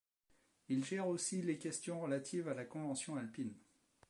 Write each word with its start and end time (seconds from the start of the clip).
Il 0.67 0.83
gère 0.83 1.07
aussi 1.07 1.43
les 1.43 1.59
questions 1.59 2.01
relatives 2.01 2.47
à 2.47 2.55
la 2.55 2.65
convention 2.65 3.17
alpine. 3.17 3.53